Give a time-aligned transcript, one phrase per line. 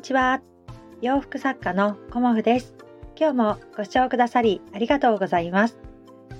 [0.00, 0.40] にちは。
[1.02, 2.74] 洋服作家のコモフです。
[3.18, 5.76] 今日もご視聴くださりありがとうございます。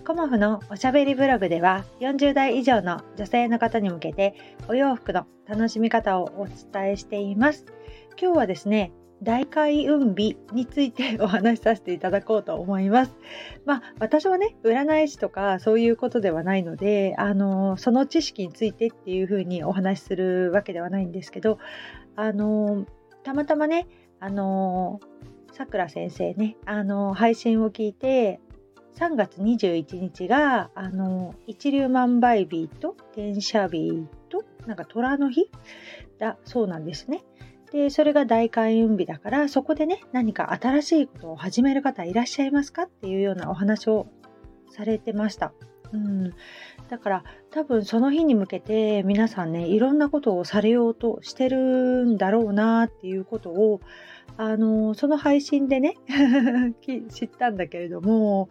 [0.07, 4.35] コモフのおしゃべりブログでは40代以上の女性の方に向けて
[4.67, 7.67] お洋服の楽しみ方をお伝えしています。
[8.19, 8.93] 今日はですね
[9.23, 13.15] 大開運日についてお話しさせていただこうと思います。
[13.67, 21.59] まあ私はね占い師とかそういうことではないのであのその知識についてっていうふうにお話しするわけではないんですけど
[22.17, 22.87] あの
[23.23, 23.87] たまたまね
[24.19, 25.01] あの
[25.53, 28.41] さくら先生ねあの配信を聞いて
[28.97, 35.51] 3月21日があの一粒万倍日と天赦日となんか虎の日？
[36.19, 37.25] だそうなんですね。
[37.73, 42.83] で、それが大開運日だから、そこでね、何か新しいことを始める方いらっしゃいますか？
[42.83, 44.07] っていうようなお話を
[44.71, 45.53] されてました。
[45.93, 46.35] うん、
[46.89, 53.81] だから多分その日に向けて皆さんねいろんなことをされようとしてるんだろうなっていうことを
[54.37, 55.97] あのその配信でね
[57.11, 58.49] 知ったんだけれども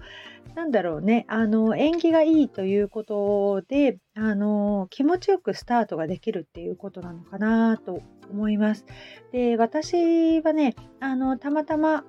[0.56, 8.86] なんだろうねあの縁起がいいということであの気持ちよくスタートができるっていうことなのかなと思います。
[9.32, 12.04] で私はねあのたまたま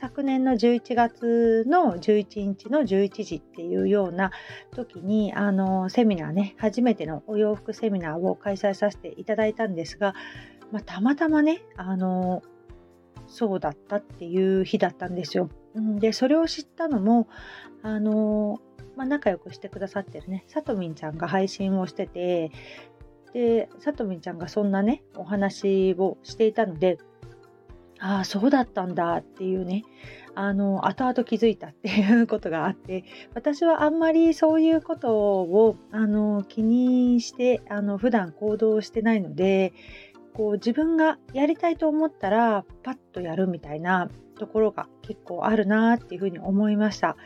[0.00, 4.30] 昨年の11月の11日の11時っていうような
[4.70, 10.14] 時にあのセミナーね初めてのお洋服セミナーを開催させていただいたんですが、
[10.70, 12.44] まあ、たまたまねあの
[13.26, 15.50] そうだったっていう日だったんですよ。
[15.74, 17.26] でそれを知ったのも
[17.82, 18.60] あの、
[18.94, 22.52] まあ、仲良くしてくださってるねさとみんちゃんが配信をしてて
[23.32, 26.98] でさとみんちゃんがそんなねお話をしていたので
[28.00, 29.84] ああそうだったんだっていうね
[30.34, 39.72] あの後々気づいたっていうことがあって私はあんまりそういうことをあの気にしてあの普段行動してないので
[40.34, 44.08] こう自分がやりたいと思ったらパッとやるみたいな
[44.38, 47.16] ところが結構あるなっていうふうに思いました。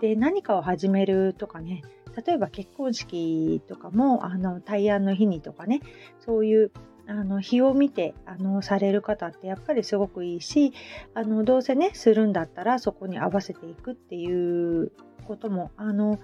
[0.00, 1.82] で何かを始めるとかね
[2.26, 5.80] 例えば結婚式とかもあの大安の日にとかね
[6.20, 6.72] そういう
[7.12, 10.72] あの日を見てあのされる方ってやっぱりすごくいいし
[11.12, 14.92] あのどうせねするんだったらそこに合わせていくっていう
[15.26, 16.18] こともあの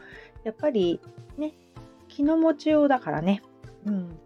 [0.45, 0.99] やっぱり
[1.37, 1.53] ね
[2.09, 3.43] 気の持ちようだからね、
[3.85, 4.19] うん、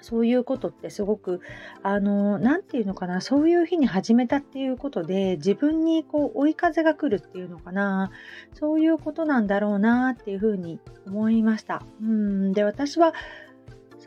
[0.00, 1.42] そういうことってすごく
[1.82, 8.10] あの何て言うのかなそういう日に始めたっていうことで自分にこう追い風が来るっていうのかな
[8.54, 11.82] そういうことなんだろうなっていうふうに思いました。
[12.00, 12.52] うん。
[12.54, 13.12] で私は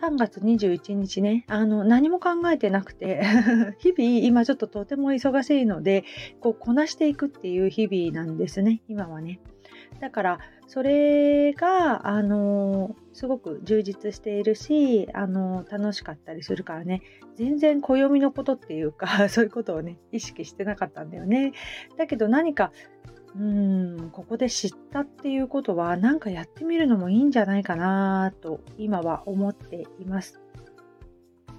[0.01, 3.21] 3月21日ね、あの、何も考えてなくて
[3.79, 6.03] 日々今ちょっととても忙しいので、
[6.41, 9.39] こう、こなしていくっていう日々なんですね、今はね。
[9.99, 17.01] だから、それが、あの、すごく充実しているし、あの、楽しかったりするからね、
[17.35, 21.53] 全然暦のことっていうか、 そういうことをね、意識してなかったんだよね。
[21.97, 22.71] だけど何か、
[23.37, 30.39] うん、ここで知ったっていうことは、なんかやってみるのもいいんじゃないかなと、今は思っています。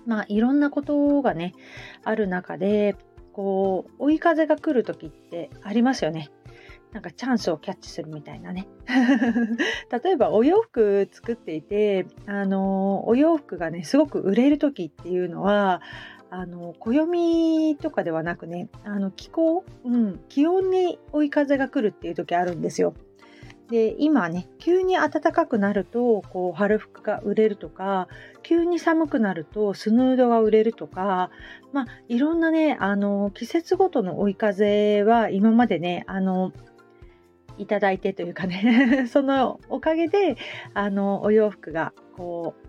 [0.06, 1.53] まあ、いろんなことがね、
[2.03, 2.97] ある中で、
[3.32, 6.31] こう、追い風が来る時ってありますよね。
[6.92, 8.66] なんかチャンスをキャッチするみたいなね。
[10.03, 15.82] 例えばお洋服作っていて、あの、お洋服がね、すごく売れる時っていうのは、
[16.38, 22.94] あの暦とかではなくねあの気候、うん、気温に追い風が来るっていう時あるんですよ。
[23.70, 28.06] で今ね急に暖かくなるとこう春服が売れるとか
[28.42, 31.30] 急に寒くなるとスヌードが売れるとか
[31.72, 36.53] まあいろんなねあの季節ごとの追い風は今までねあの
[37.58, 40.36] いただいてというかね そのおかげで
[40.74, 42.66] あのお洋服がこう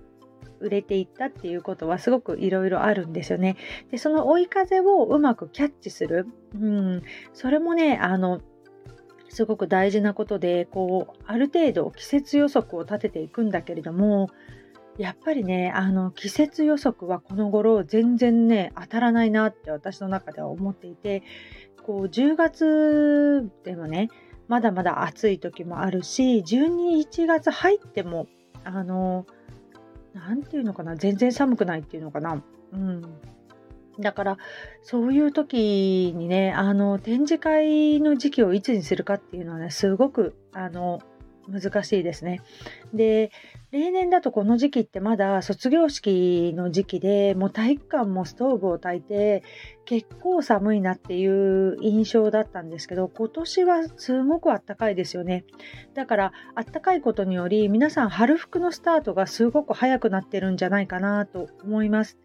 [0.59, 3.57] 売れていったっていうことはすごくいろいろあるんですよね。
[3.91, 7.03] でその追い風をうまくキャッチする、うん、
[7.33, 8.41] それもねあの
[9.29, 14.29] すごく大事なことでこうある程度季節予測を立てていくんだけれども
[14.97, 21.23] やっぱりねあの季節予測はこの頃全然ね当たらないなって私の中では思っていて
[21.85, 24.09] こう10月でもね
[24.47, 28.27] まだまだ暑い時もあるし12、1月入っても
[28.63, 29.25] あの
[30.17, 32.41] 何て言うのかな全然寒くないっていうのかな。
[32.73, 33.01] うん
[33.99, 34.37] だから
[34.83, 41.01] そういう時にねあの展示会の時期をいつにするかっていうのはねすごくあの
[41.49, 42.41] 難しいですね。
[42.93, 43.31] で
[43.71, 49.43] 例年だとこの時期ってまだ卒業式の時期でもう体育館もストーブを焚いて
[49.85, 55.43] 結構寒いなっていう印象だったんですけど今年はすごくあったかいですよね
[55.95, 62.17] だからあったかいことにより皆さん春服のスタートがすごく早くなってるんじゃないかなと思います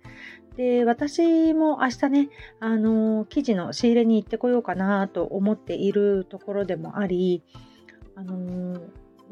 [0.56, 2.28] で私も明日ね
[2.60, 7.42] あの生地の仕入れに行ってこようかなと思っているところでもあり
[8.14, 8.80] あの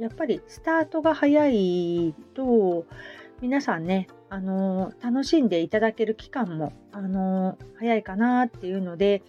[0.01, 2.87] やっぱりスタートが早いと
[3.43, 9.23] 皆さんねあの楽しんでいただける期間もあの早いかなっていうので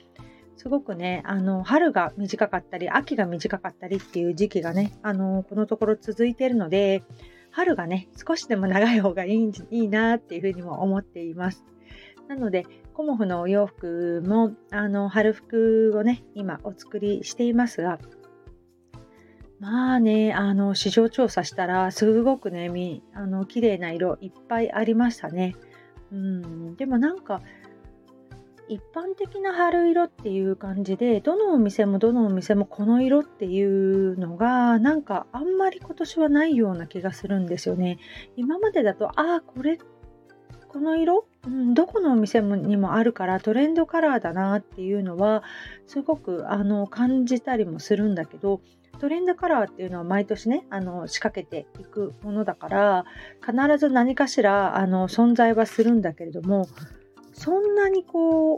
[0.56, 7.04] すごくねあの春が短かったり秋が短かったりっていう時期がねあのこのところ続いているので
[7.50, 11.66] 春がね少しでも長い方がいいいいなっていうふうにも思っています。
[12.30, 18.00] なのでコモフのお洋服もあの春服をね今お作りしていますが
[19.62, 25.56] まあね、あの、市場調査したら、すごくね、み、あの、綺麗な色いっぱいありましたね。
[26.12, 27.44] うん、でもなんか、
[28.68, 38.00] 一般的な春色っていう感じで、どのお店もどのお店もこの色っていうのが、なんかあんまり今年はないような気がするんですよね。
[38.36, 39.78] 今までだと、ああ、これ、
[40.69, 45.44] この色、うん、どこのお店にもあるからトレンドカラーだなっていうのは、
[45.88, 48.62] すごくあの感じたりもするんだけど、
[49.02, 53.06] トレンドカラーっていうのは毎年ねあの仕掛けていくものだから
[53.44, 56.68] 必ず何かしらあの存在はするんだけれども
[57.34, 58.58] そんなにこ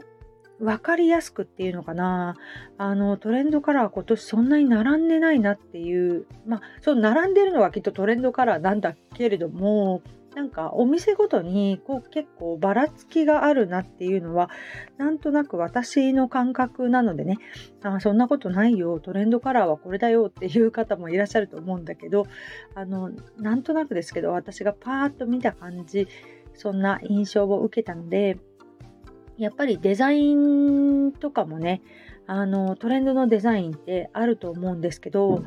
[0.64, 2.36] 分かりやすくっていうのかな。
[2.78, 6.26] あのトレンドカラー今年そんなに並んでないなっていう。
[6.46, 10.02] まあその並んでるのはきっとトレンドカラーなんだけれども
[10.34, 14.50] なんかお店ごとにこう結構ばらつきがあるなっていうのは
[14.98, 17.38] なんとなく私の感覚なのでね。
[17.82, 18.98] あそんなことないよ。
[19.00, 22.26] トレンドカラーはこれだよっていう方もいらっしゃると思うんだけど
[22.74, 26.08] あのなんとなくですけど私がパーッと見た感じ
[26.54, 28.38] そんな印象を受けたので
[29.38, 31.82] やっぱりデザインとかもね
[32.26, 35.42] あのトレンドのデザインってあると思うんですけど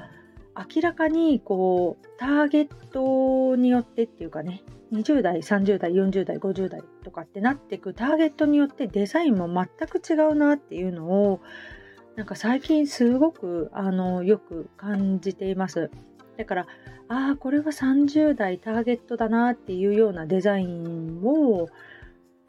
[0.75, 11.41] 明らかにこうターゲットによってっていうかね20代30代40代50代とかってなっていくターゲットによってデザインも全く違うなっていうのを
[12.15, 15.91] なんか最近すごくあのよく感じています。
[16.37, 16.67] だから
[17.09, 21.69] ああこれは30代ターゲットだなっていうようなデザインを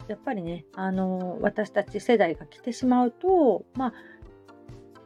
[0.08, 3.92] やっぱりねあの私たち世代が着てしまうとまあ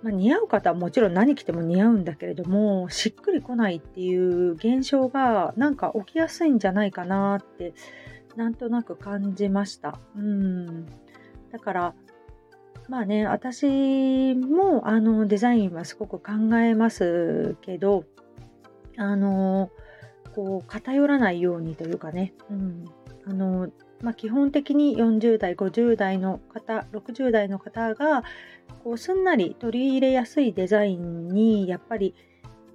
[0.02, 7.72] まあ、似合う方はもちろん何着ても似合うんだけれどもしっくりこないっていう現象がなんか起きやすいんじゃないかなって
[8.36, 10.00] なんとなく感じました。
[10.16, 10.86] うん。
[11.52, 11.94] だから
[12.88, 18.04] まあね私もあのデザインはすごく考えますけど
[18.96, 19.70] あの
[20.34, 22.84] こう偏らないようにというかね、うん、
[23.26, 23.68] あの
[24.02, 28.24] まあ、基本的に40代50代の方60代の方が
[28.84, 32.14] こうすんなり取り入れやすいデザインにやっぱり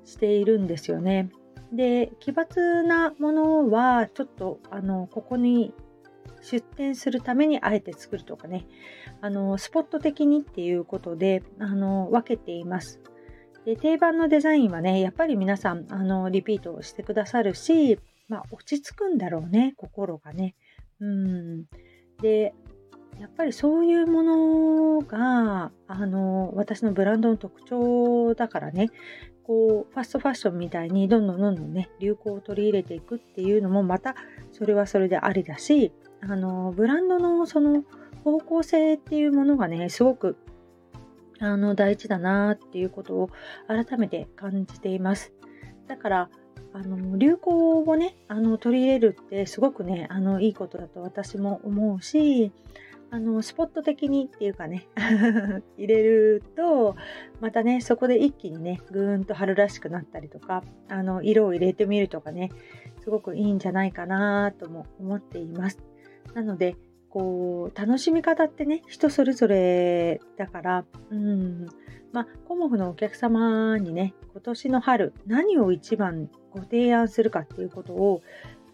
[0.05, 1.29] しているんですよね。
[1.73, 5.73] で奇抜なものはちょっとあのここに
[6.41, 8.65] 出店するためにあえて作るとかね
[9.19, 13.01] あのスポット的にっていうことであの分けています。
[13.65, 20.55] で定番のデザインはねやっぱり皆さんあのリピートしてくださるし、まあ、落ち着くんだろうね心がね。
[20.99, 21.65] うん。
[22.21, 22.53] で
[23.19, 28.89] やっぱりそういうものがあの私のブランドの特徴だからね。
[29.43, 34.13] こうファストファッションみたいにどんどんどんどんね流行を取り入れていくっていうのもまた
[34.51, 37.85] それはそれでありだしあのブランドのその
[38.25, 40.35] 方向性っていうものがねすごく
[41.39, 43.29] あの大事だなっていうことを
[43.67, 45.31] 改めて感じています。
[45.87, 46.29] だから
[46.73, 52.51] あの流行をねあの取り入れるってすごくねあのいいことだと私も思うし
[53.09, 54.87] あのスポット的にっていうかね
[55.77, 56.95] 入れると
[57.39, 62.49] またねそこで一気にねぐーんと春らしくなったりとかあの色を入れてみるとかね
[63.01, 65.79] すごくいいんじゃないかなとも思っています。
[66.33, 66.75] なので
[67.09, 71.67] こう楽しみ方ってね人それぞれだからうん
[72.11, 78.21] まあコモフのお客様にね今年の春何を一番ご提案するかっていうことを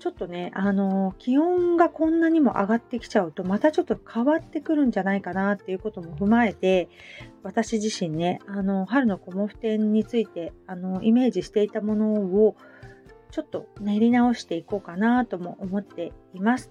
[0.04, 6.90] ちょっとね、あの気温がこんなにも上がってきちゃうと、またちょっと変わってくるんじゃないかなっていうことも踏まえて、
[7.42, 12.58] 私自身ね、あの春のコモフ展についてあのイメージしていたものを
[13.32, 16.70] ちょっと練り直していこうかなとも思っています。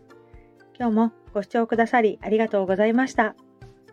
[0.79, 3.35] 今日もご視聴くださりありがとうございました。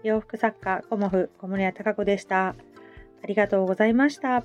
[0.03, 2.55] 洋服作家コモフ小森屋隆子でした。
[3.23, 4.43] ありがとうございました。